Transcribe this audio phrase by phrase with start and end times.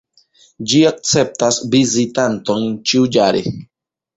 [0.71, 3.45] Ĝi akceptas vizitantojn ĉiujare.